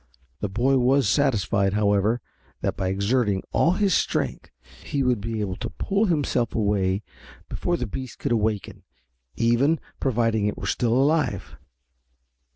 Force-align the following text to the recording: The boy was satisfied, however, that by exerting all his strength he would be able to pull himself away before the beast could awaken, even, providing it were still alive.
The 0.39 0.49
boy 0.49 0.77
was 0.79 1.07
satisfied, 1.07 1.73
however, 1.73 2.21
that 2.61 2.75
by 2.75 2.87
exerting 2.87 3.43
all 3.51 3.73
his 3.73 3.93
strength 3.93 4.49
he 4.83 5.03
would 5.03 5.21
be 5.21 5.41
able 5.41 5.57
to 5.57 5.69
pull 5.69 6.05
himself 6.05 6.55
away 6.55 7.03
before 7.49 7.77
the 7.77 7.85
beast 7.85 8.17
could 8.17 8.31
awaken, 8.31 8.81
even, 9.35 9.79
providing 9.99 10.47
it 10.47 10.57
were 10.57 10.65
still 10.65 10.93
alive. 10.93 11.55